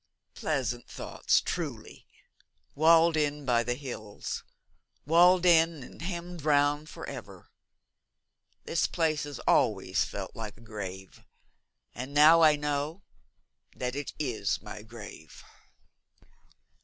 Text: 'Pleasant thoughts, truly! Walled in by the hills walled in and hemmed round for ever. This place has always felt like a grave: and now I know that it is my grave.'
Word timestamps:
'Pleasant 0.33 0.87
thoughts, 0.89 1.39
truly! 1.41 2.07
Walled 2.73 3.15
in 3.15 3.45
by 3.45 3.61
the 3.61 3.75
hills 3.75 4.43
walled 5.05 5.45
in 5.45 5.83
and 5.83 6.01
hemmed 6.01 6.41
round 6.41 6.89
for 6.89 7.05
ever. 7.07 7.51
This 8.63 8.87
place 8.87 9.25
has 9.25 9.37
always 9.41 10.03
felt 10.03 10.35
like 10.35 10.57
a 10.57 10.61
grave: 10.61 11.23
and 11.93 12.15
now 12.15 12.41
I 12.41 12.55
know 12.55 13.03
that 13.75 13.95
it 13.95 14.13
is 14.17 14.59
my 14.59 14.81
grave.' 14.81 15.43